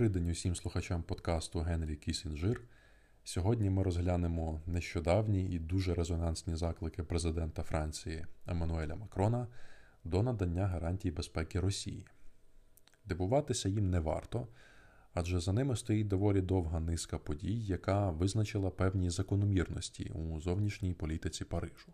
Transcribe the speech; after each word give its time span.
Добрий 0.00 0.22
день 0.22 0.30
усім 0.30 0.56
слухачам 0.56 1.02
подкасту 1.02 1.60
Генрі 1.60 1.96
Кісінджир. 1.96 2.60
Сьогодні 3.24 3.70
ми 3.70 3.82
розглянемо 3.82 4.60
нещодавні 4.66 5.50
і 5.50 5.58
дуже 5.58 5.94
резонансні 5.94 6.56
заклики 6.56 7.02
президента 7.02 7.62
Франції 7.62 8.26
Еммануеля 8.46 8.94
Макрона 8.94 9.46
до 10.04 10.22
надання 10.22 10.66
гарантій 10.66 11.10
безпеки 11.10 11.60
Росії. 11.60 12.06
Дивуватися 13.04 13.68
їм 13.68 13.90
не 13.90 14.00
варто, 14.00 14.48
адже 15.14 15.40
за 15.40 15.52
ними 15.52 15.76
стоїть 15.76 16.08
доволі 16.08 16.40
довга 16.40 16.80
низка 16.80 17.18
подій, 17.18 17.64
яка 17.64 18.10
визначила 18.10 18.70
певні 18.70 19.10
закономірності 19.10 20.12
у 20.14 20.40
зовнішній 20.40 20.94
політиці 20.94 21.44
Парижу. 21.44 21.92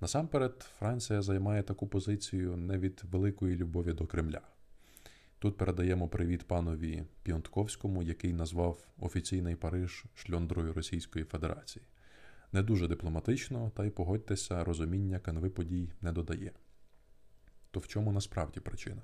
Насамперед, 0.00 0.66
Франція 0.78 1.22
займає 1.22 1.62
таку 1.62 1.86
позицію 1.86 2.56
не 2.56 2.78
від 2.78 3.02
великої 3.04 3.56
любові 3.56 3.92
до 3.92 4.06
Кремля. 4.06 4.40
Тут 5.40 5.56
передаємо 5.56 6.08
привіт 6.08 6.46
панові 6.46 7.04
Піонтковському, 7.22 8.02
який 8.02 8.32
назвав 8.32 8.88
офіційний 8.98 9.56
Париж 9.56 10.04
шльондрою 10.14 10.72
Російської 10.72 11.24
Федерації. 11.24 11.84
Не 12.52 12.62
дуже 12.62 12.88
дипломатично, 12.88 13.70
та 13.76 13.84
й 13.84 13.90
погодьтеся, 13.90 14.64
розуміння 14.64 15.18
канви 15.18 15.50
подій 15.50 15.92
не 16.00 16.12
додає. 16.12 16.52
То 17.70 17.80
в 17.80 17.86
чому 17.86 18.12
насправді 18.12 18.60
причина? 18.60 19.02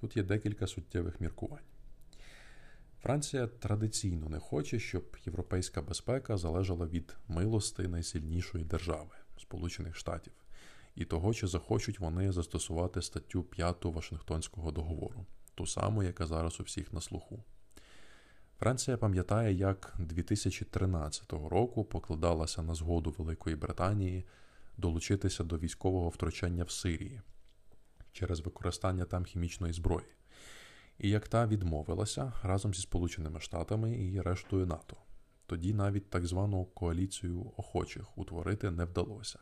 Тут 0.00 0.16
є 0.16 0.22
декілька 0.22 0.66
суттєвих 0.66 1.20
міркувань. 1.20 1.64
Франція 3.02 3.46
традиційно 3.46 4.28
не 4.28 4.38
хоче, 4.38 4.78
щоб 4.78 5.16
європейська 5.26 5.82
безпека 5.82 6.36
залежала 6.36 6.86
від 6.86 7.16
милости 7.28 7.88
найсильнішої 7.88 8.64
держави 8.64 9.14
Сполучених 9.38 9.96
Штатів 9.96 10.32
і 10.94 11.04
того, 11.04 11.34
чи 11.34 11.46
захочуть 11.46 12.00
вони 12.00 12.32
застосувати 12.32 13.02
статтю 13.02 13.42
5 13.42 13.84
Вашингтонського 13.84 14.72
договору 14.72 15.26
ту 15.58 15.66
саму, 15.66 16.02
яка 16.02 16.26
зараз 16.26 16.60
у 16.60 16.62
всіх 16.62 16.92
на 16.92 17.00
слуху. 17.00 17.44
Франція 18.58 18.96
пам'ятає, 18.96 19.54
як 19.54 19.94
2013 19.98 21.32
року 21.32 21.84
покладалася 21.84 22.62
на 22.62 22.74
згоду 22.74 23.14
Великої 23.18 23.56
Британії 23.56 24.26
долучитися 24.76 25.44
до 25.44 25.58
військового 25.58 26.08
втручання 26.08 26.64
в 26.64 26.70
Сирії 26.70 27.20
через 28.12 28.40
використання 28.40 29.04
там 29.04 29.24
хімічної 29.24 29.72
зброї, 29.72 30.06
і 30.98 31.10
як 31.10 31.28
та 31.28 31.46
відмовилася 31.46 32.32
разом 32.42 32.74
зі 32.74 32.82
Сполученими 32.82 33.40
Штатами 33.40 34.04
і 34.04 34.20
рештою 34.20 34.66
НАТО. 34.66 34.96
Тоді 35.46 35.74
навіть 35.74 36.10
так 36.10 36.26
звану 36.26 36.64
коаліцію 36.64 37.52
охочих 37.56 38.18
утворити 38.18 38.70
не 38.70 38.84
вдалося. 38.84 39.38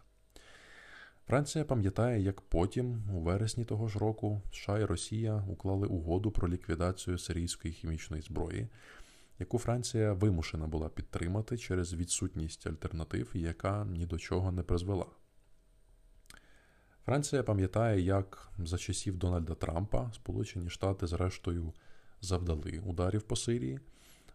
Франція 1.26 1.64
пам'ятає, 1.64 2.22
як 2.22 2.40
потім, 2.40 3.02
у 3.14 3.20
вересні 3.20 3.64
того 3.64 3.88
ж 3.88 3.98
року, 3.98 4.42
США 4.52 4.78
і 4.78 4.84
Росія 4.84 5.44
уклали 5.48 5.86
угоду 5.86 6.30
про 6.30 6.48
ліквідацію 6.48 7.18
сирійської 7.18 7.74
хімічної 7.74 8.22
зброї, 8.22 8.68
яку 9.38 9.58
Франція 9.58 10.12
вимушена 10.12 10.66
була 10.66 10.88
підтримати 10.88 11.58
через 11.58 11.94
відсутність 11.94 12.66
альтернатив, 12.66 13.30
яка 13.34 13.84
ні 13.84 14.06
до 14.06 14.18
чого 14.18 14.52
не 14.52 14.62
призвела. 14.62 15.06
Франція 17.04 17.42
пам'ятає, 17.42 18.00
як 18.00 18.52
за 18.58 18.78
часів 18.78 19.16
Дональда 19.16 19.54
Трампа 19.54 20.12
Сполучені 20.12 20.70
Штати, 20.70 21.06
зрештою, 21.06 21.72
завдали 22.20 22.82
ударів 22.86 23.22
по 23.22 23.36
Сирії, 23.36 23.80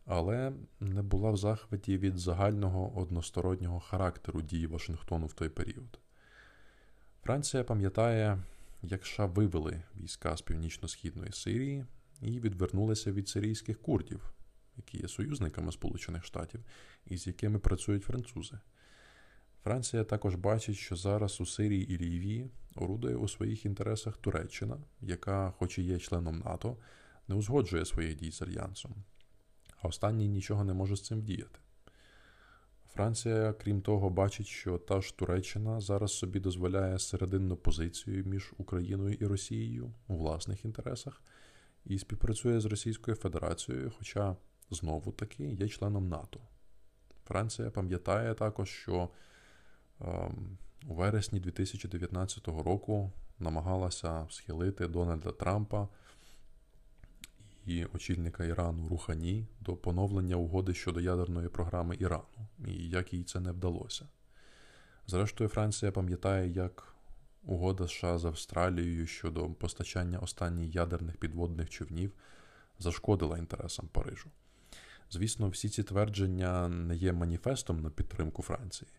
але 0.06 0.54
не 0.80 1.02
була 1.02 1.32
в 1.32 1.38
захваті 1.38 1.98
від 1.98 2.18
загального 2.18 3.00
одностороннього 3.00 3.80
характеру 3.80 4.42
дії 4.42 4.68
Вашингтону 4.68 5.26
в 5.26 5.34
той 5.34 5.50
період. 5.50 6.00
Франція 7.24 7.64
пам'ятає, 7.64 8.40
як 8.82 9.06
США 9.06 9.26
вивели 9.26 9.84
війська 9.98 10.38
з 10.38 10.42
північно-східної 10.42 11.32
Сирії 11.32 11.86
і 12.22 12.40
відвернулися 12.40 13.12
від 13.12 13.30
сирійських 13.30 13.82
курдів, 13.82 14.34
які 14.78 14.98
є 14.98 15.08
союзниками 15.08 15.72
Сполучених 15.72 16.26
Штатів 16.26 16.64
і 17.06 17.18
з 17.18 17.28
якими 17.28 17.60
працюють 17.60 18.04
французи. 18.04 18.60
Франція 19.64 20.04
також 20.04 20.36
бачить, 20.36 20.76
що 20.76 20.96
зараз 20.96 21.42
у 21.42 21.46
Сирії 21.46 21.94
і 21.94 21.98
Лівії 21.98 22.50
орудує 22.76 23.16
у 23.16 23.28
своїх 23.28 23.66
інтересах 23.66 24.18
Туреччина, 24.18 24.78
яка, 25.02 25.52
хоч 25.52 25.78
і 25.78 25.84
є 25.84 26.00
членом 26.00 26.40
НАТО, 26.40 26.78
не 27.28 27.36
узгоджує 27.36 27.86
своїх 27.86 28.16
дій 28.16 28.32
з 28.32 28.42
Альянсом, 28.42 28.96
а 29.82 29.88
останній 29.88 30.28
нічого 30.28 30.64
не 30.64 30.74
може 30.74 30.96
з 30.96 31.02
цим 31.02 31.22
діяти. 31.22 31.60
Франція, 32.94 33.54
крім 33.54 33.82
того, 33.82 34.10
бачить, 34.10 34.48
що 34.48 34.78
та 34.78 35.02
ж 35.02 35.18
Туреччина 35.18 35.80
зараз 35.80 36.14
собі 36.14 36.40
дозволяє 36.40 37.00
серединну 37.00 37.56
позицію 37.58 38.26
між 38.26 38.54
Україною 38.58 39.18
і 39.20 39.26
Росією 39.26 39.94
у 40.08 40.18
власних 40.18 40.66
інтересах 40.66 41.22
і 41.86 42.00
співпрацює 42.00 42.60
з 42.60 42.66
Російською 42.66 43.18
Федерацією, 43.18 43.92
хоча 43.98 44.36
знову 44.70 45.12
таки 45.12 45.44
є 45.44 45.68
членом 45.68 46.10
НАТО. 46.10 46.40
Франція 47.26 47.70
пам'ятає 47.70 48.34
також, 48.34 48.70
що 48.70 49.10
ем, 50.02 50.58
у 50.88 50.94
вересні 50.94 51.40
2019 51.40 52.48
року 52.48 53.12
намагалася 53.40 54.28
схилити 54.30 54.88
Дональда 54.88 55.32
Трампа 55.32 55.88
і 57.66 57.86
очільника 57.86 58.44
Ірану 58.44 58.88
Рухані 58.88 59.48
до 59.60 59.76
поновлення 59.76 60.36
угоди 60.36 60.74
щодо 60.74 61.00
ядерної 61.00 61.50
програми 61.50 61.98
Ірану, 62.00 62.48
і 62.68 62.90
як 62.90 63.14
їй 63.14 63.24
це 63.24 63.40
не 63.40 63.52
вдалося. 63.52 64.06
Зрештою, 65.08 65.50
Франція 65.50 65.92
пам'ятає, 65.92 66.50
як 66.50 66.96
угода 67.44 67.88
США 67.88 68.18
з 68.18 68.26
Австралією 68.26 69.08
щодо 69.08 69.50
постачання 69.50 70.20
останніх 70.20 70.76
ядерних 70.76 71.18
підводних 71.18 71.70
човнів 71.70 72.12
зашкодила 72.80 73.38
інтересам 73.38 73.88
Парижу. 73.92 74.30
Звісно, 75.12 75.50
всі 75.50 75.70
ці 75.70 75.84
твердження 75.84 76.68
не 76.70 76.96
є 76.96 77.14
маніфестом 77.14 77.82
на 77.82 77.90
підтримку 77.90 78.42
Франції, 78.42 78.92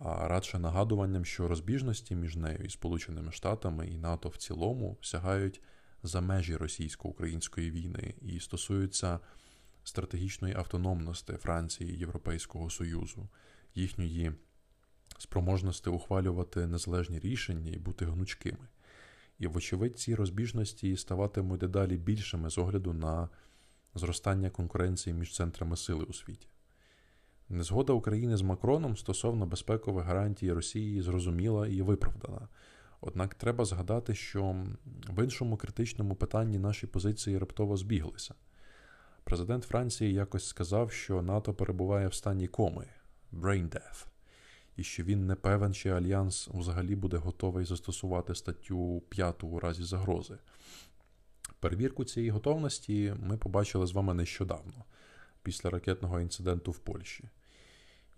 а 0.00 0.28
радше 0.28 0.58
нагадуванням, 0.58 1.24
що 1.24 1.48
розбіжності 1.48 2.14
між 2.14 2.36
нею 2.36 2.58
і 2.64 2.68
Сполученими 2.68 3.32
Штатами 3.32 3.86
і 3.86 3.98
НАТО 3.98 4.28
в 4.28 4.36
цілому 4.36 4.96
сягають 5.00 5.60
за 6.02 6.20
межі 6.20 6.56
російсько-української 6.56 7.70
війни 7.70 8.14
і 8.22 8.40
стосуються 8.40 9.20
стратегічної 9.84 10.54
автономності 10.54 11.32
Франції 11.32 11.98
Європейського 11.98 12.70
Союзу, 12.70 13.28
їхньої 13.74 14.32
спроможності 15.18 15.90
ухвалювати 15.90 16.66
незалежні 16.66 17.18
рішення 17.18 17.72
і 17.72 17.78
бути 17.78 18.04
гнучкими. 18.04 18.68
І, 19.38 19.46
вочевидь, 19.46 19.98
ці 19.98 20.14
розбіжності 20.14 20.96
ставатимуть 20.96 21.60
дедалі 21.60 21.96
більшими 21.96 22.50
з 22.50 22.58
огляду 22.58 22.92
на 22.92 23.28
зростання 23.94 24.50
конкуренції 24.50 25.14
між 25.14 25.34
центрами 25.34 25.76
сили 25.76 26.04
у 26.04 26.12
світі. 26.12 26.48
Незгода 27.48 27.92
України 27.92 28.36
з 28.36 28.42
Макроном 28.42 28.96
стосовно 28.96 29.46
безпекових 29.46 30.04
гарантій 30.04 30.52
Росії 30.52 31.02
зрозуміла 31.02 31.66
і 31.66 31.82
виправдана. 31.82 32.48
Однак 33.00 33.34
треба 33.34 33.64
згадати, 33.64 34.14
що 34.14 34.56
в 35.08 35.24
іншому 35.24 35.56
критичному 35.56 36.14
питанні 36.14 36.58
наші 36.58 36.86
позиції 36.86 37.38
раптово 37.38 37.76
збіглися. 37.76 38.34
Президент 39.24 39.64
Франції 39.64 40.12
якось 40.12 40.48
сказав, 40.48 40.92
що 40.92 41.22
НАТО 41.22 41.54
перебуває 41.54 42.08
в 42.08 42.14
стані 42.14 42.48
коми 42.48 42.86
brain 43.32 43.68
death, 43.68 44.06
і 44.76 44.82
що 44.82 45.02
він 45.02 45.26
не 45.26 45.34
певен, 45.34 45.74
чи 45.74 45.90
Альянс 45.90 46.48
взагалі 46.48 46.96
буде 46.96 47.16
готовий 47.16 47.64
застосувати 47.64 48.34
статтю 48.34 49.02
5 49.08 49.44
у 49.44 49.60
разі 49.60 49.84
загрози. 49.84 50.38
Перевірку 51.60 52.04
цієї 52.04 52.30
готовності 52.30 53.14
ми 53.20 53.36
побачили 53.36 53.86
з 53.86 53.92
вами 53.92 54.14
нещодавно, 54.14 54.84
після 55.42 55.70
ракетного 55.70 56.20
інциденту 56.20 56.70
в 56.70 56.78
Польщі. 56.78 57.24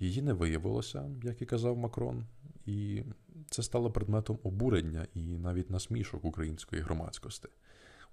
Її 0.01 0.23
не 0.23 0.33
виявилося, 0.33 1.11
як 1.23 1.43
і 1.43 1.47
казав 1.47 1.77
Макрон, 1.77 2.25
і 2.67 3.03
це 3.51 3.63
стало 3.63 3.91
предметом 3.91 4.39
обурення 4.43 5.07
і 5.15 5.21
навіть 5.21 5.71
насмішок 5.71 6.25
української 6.25 6.83
громадськості. 6.83 7.49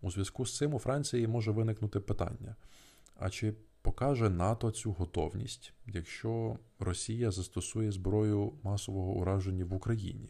У 0.01 0.11
зв'язку 0.11 0.45
з 0.45 0.57
цим 0.57 0.73
у 0.73 0.79
Франції 0.79 1.27
може 1.27 1.51
виникнути 1.51 1.99
питання: 1.99 2.55
а 3.15 3.29
чи 3.29 3.53
покаже 3.81 4.29
НАТО 4.29 4.71
цю 4.71 4.91
готовність, 4.91 5.73
якщо 5.85 6.59
Росія 6.79 7.31
застосує 7.31 7.91
зброю 7.91 8.53
масового 8.63 9.11
ураження 9.11 9.65
в 9.65 9.73
Україні? 9.73 10.29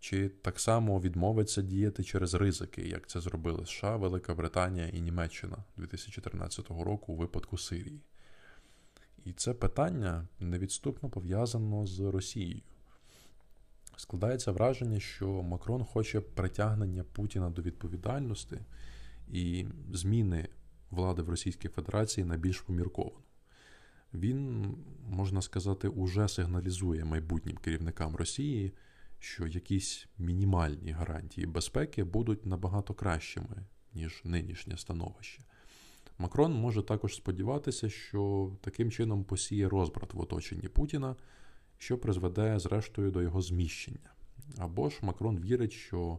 Чи 0.00 0.28
так 0.28 0.60
само 0.60 1.00
відмовиться 1.00 1.62
діяти 1.62 2.04
через 2.04 2.34
ризики, 2.34 2.82
як 2.82 3.06
це 3.06 3.20
зробили 3.20 3.66
США, 3.66 3.96
Велика 3.96 4.34
Британія 4.34 4.88
і 4.88 5.00
Німеччина 5.00 5.56
2013 5.76 6.68
року 6.68 7.12
у 7.12 7.16
випадку 7.16 7.58
Сирії? 7.58 8.00
І 9.24 9.32
це 9.32 9.54
питання 9.54 10.28
невідступно 10.40 11.08
пов'язано 11.10 11.86
з 11.86 12.00
Росією. 12.00 12.60
Складається 13.96 14.52
враження, 14.52 15.00
що 15.00 15.42
Макрон 15.42 15.84
хоче 15.84 16.20
притягнення 16.20 17.04
Путіна 17.04 17.50
до 17.50 17.62
відповідальності 17.62 18.58
і 19.28 19.66
зміни 19.92 20.48
влади 20.90 21.22
в 21.22 21.28
Російській 21.28 21.68
Федерації 21.68 22.24
на 22.24 22.36
більш 22.36 22.60
помірковану. 22.60 23.20
Він, 24.14 24.66
можна 25.08 25.42
сказати, 25.42 25.88
уже 25.88 26.28
сигналізує 26.28 27.04
майбутнім 27.04 27.56
керівникам 27.56 28.16
Росії, 28.16 28.72
що 29.18 29.46
якісь 29.46 30.06
мінімальні 30.18 30.90
гарантії 30.90 31.46
безпеки 31.46 32.04
будуть 32.04 32.46
набагато 32.46 32.94
кращими, 32.94 33.66
ніж 33.94 34.22
нинішнє 34.24 34.76
становище. 34.76 35.42
Макрон 36.20 36.52
може 36.52 36.82
також 36.82 37.14
сподіватися, 37.14 37.88
що 37.88 38.52
таким 38.60 38.90
чином 38.90 39.24
посіє 39.24 39.68
розбрат 39.68 40.14
в 40.14 40.20
оточенні 40.20 40.68
Путіна, 40.68 41.16
що 41.78 41.98
призведе, 41.98 42.58
зрештою, 42.58 43.10
до 43.10 43.22
його 43.22 43.40
зміщення. 43.40 44.14
Або 44.58 44.90
ж 44.90 44.98
Макрон 45.02 45.38
вірить, 45.38 45.72
що 45.72 46.18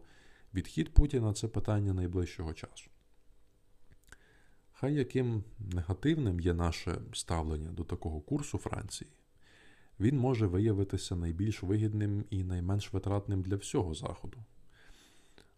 відхід 0.54 0.94
Путіна 0.94 1.32
це 1.32 1.48
питання 1.48 1.92
найближчого 1.92 2.54
часу. 2.54 2.90
Хай 4.72 4.94
яким 4.94 5.44
негативним 5.58 6.40
є 6.40 6.54
наше 6.54 6.98
ставлення 7.12 7.72
до 7.72 7.84
такого 7.84 8.20
курсу 8.20 8.58
Франції, 8.58 9.10
він 10.00 10.18
може 10.18 10.46
виявитися 10.46 11.16
найбільш 11.16 11.62
вигідним 11.62 12.24
і 12.30 12.44
найменш 12.44 12.92
витратним 12.92 13.42
для 13.42 13.56
всього 13.56 13.94
Заходу. 13.94 14.38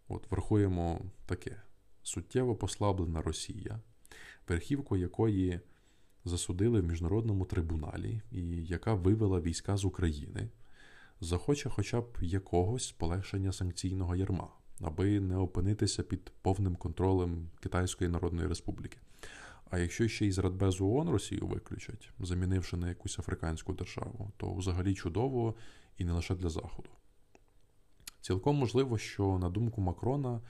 От 0.08 0.30
врахуємо 0.30 1.00
таке: 1.26 1.62
суттєво 2.02 2.56
послаблена 2.56 3.22
Росія, 3.22 3.80
верхівку 4.48 4.96
якої 4.96 5.60
засудили 6.24 6.80
в 6.80 6.84
міжнародному 6.84 7.44
трибуналі, 7.44 8.22
і 8.32 8.64
яка 8.64 8.94
вивела 8.94 9.40
війська 9.40 9.76
з 9.76 9.84
України, 9.84 10.50
захоче 11.20 11.70
хоча 11.70 12.00
б 12.00 12.18
якогось 12.20 12.92
полегшення 12.92 13.52
санкційного 13.52 14.16
ярма, 14.16 14.48
аби 14.80 15.20
не 15.20 15.36
опинитися 15.36 16.02
під 16.02 16.32
повним 16.42 16.76
контролем 16.76 17.50
Китайської 17.60 18.10
Народної 18.10 18.48
Республіки. 18.48 18.98
А 19.70 19.78
якщо 19.78 20.08
ще 20.08 20.26
й 20.26 20.32
з 20.32 20.38
Радбезу 20.38 20.88
ООН 20.88 21.10
Росію 21.10 21.46
виключать, 21.46 22.10
замінивши 22.20 22.76
на 22.76 22.88
якусь 22.88 23.18
африканську 23.18 23.72
державу, 23.72 24.32
то 24.36 24.54
взагалі 24.54 24.94
чудово 24.94 25.54
і 25.98 26.04
не 26.04 26.12
лише 26.12 26.34
для 26.34 26.48
Заходу. 26.48 26.90
Цілком 28.20 28.56
можливо, 28.56 28.98
що, 28.98 29.38
на 29.38 29.48
думку 29.48 29.80
Макрона 29.80 30.40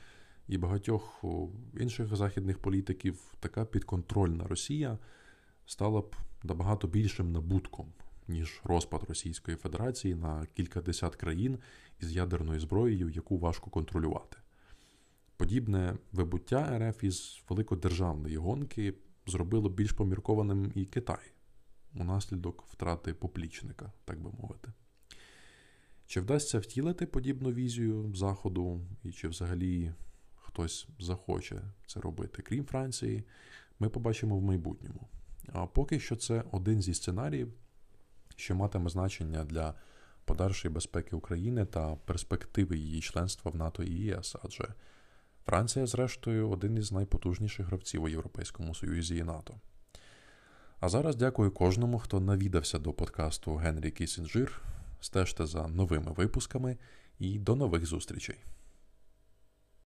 і 0.49 0.59
багатьох 0.59 1.25
інших 1.81 2.17
західних 2.17 2.59
політиків, 2.59 3.35
така 3.41 3.65
підконтрольна 3.65 4.47
Росія 4.47 4.99
стала 5.67 6.01
б 6.01 6.17
набагато 6.43 6.89
більшим 6.89 7.33
набутком, 7.33 7.93
ніж 8.29 8.61
розпад 8.65 9.05
Російської 9.09 9.57
Федерації 9.57 10.15
на 10.15 10.47
кількадесят 10.47 11.17
країн 11.17 11.59
із 12.01 12.13
ядерною 12.13 12.61
зброєю, 12.61 13.11
яку 13.11 13.39
важко 13.39 13.71
контролювати. 13.71 14.37
Подібне 15.37 15.97
вибуття 16.13 16.79
РФ 16.79 17.05
із 17.05 17.43
великодержавної 17.49 18.37
гонки 18.37 18.95
зробило 19.27 19.69
більш 19.69 19.93
поміркованим 19.93 20.73
і 20.75 20.85
Китай 20.85 21.33
унаслідок 21.95 22.65
втрати 22.73 23.15
поплічника, 23.15 23.93
так 24.05 24.21
би 24.23 24.31
мовити. 24.31 24.73
Чи 26.07 26.21
вдасться 26.21 26.59
втілити 26.59 27.07
подібну 27.07 27.53
візію 27.53 28.13
Заходу, 28.15 28.81
і 29.03 29.13
чи 29.13 29.29
взагалі 29.29 29.93
хтось 30.55 30.89
захоче 30.99 31.63
це 31.87 32.01
робити, 32.01 32.43
крім 32.43 32.65
Франції, 32.65 33.25
ми 33.79 33.89
побачимо 33.89 34.39
в 34.39 34.43
майбутньому. 34.43 35.09
А 35.53 35.67
поки 35.67 36.01
що 36.01 36.17
це 36.17 36.45
один 36.53 36.83
зі 36.83 36.95
сценаріїв, 36.95 37.53
що 38.37 38.55
матиме 38.55 38.91
значення 38.91 39.45
для 39.45 39.75
подальшої 40.25 40.75
безпеки 40.75 41.17
України 41.17 41.65
та 41.65 41.97
перспективи 41.97 42.77
її 42.77 43.01
членства 43.01 43.51
в 43.51 43.57
НАТО 43.57 43.83
і 43.83 43.93
ЄС, 43.93 44.37
адже 44.45 44.69
Франція, 45.47 45.87
зрештою, 45.87 46.51
один 46.51 46.77
із 46.77 46.93
найпотужніших 46.93 47.67
гравців 47.67 48.03
у 48.03 48.09
Європейському 48.09 48.75
Союзі 48.75 49.17
і 49.17 49.23
НАТО. 49.23 49.55
А 50.81 50.89
зараз 50.89 51.17
дякую 51.17 51.51
кожному, 51.51 51.99
хто 51.99 52.21
навідався 52.21 52.79
до 52.79 52.93
подкасту 52.93 53.55
Генрі 53.55 53.91
Кісінджир. 53.91 54.63
Стежте 55.01 55.47
за 55.47 55.69
новими 55.69 56.13
випусками 56.13 56.77
і 57.19 57.39
до 57.39 57.57
нових 57.57 57.87
зустрічей. 57.87 58.37